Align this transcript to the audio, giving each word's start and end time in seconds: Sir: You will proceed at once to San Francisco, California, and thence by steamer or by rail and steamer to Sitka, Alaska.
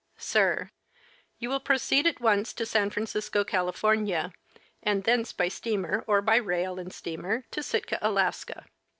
Sir: 0.33 0.71
You 1.37 1.49
will 1.49 1.59
proceed 1.59 2.07
at 2.07 2.19
once 2.19 2.53
to 2.53 2.65
San 2.65 2.89
Francisco, 2.89 3.43
California, 3.43 4.33
and 4.81 5.03
thence 5.03 5.31
by 5.31 5.47
steamer 5.47 6.03
or 6.07 6.23
by 6.23 6.37
rail 6.37 6.79
and 6.79 6.91
steamer 6.91 7.45
to 7.51 7.61
Sitka, 7.61 7.99
Alaska. 8.01 8.65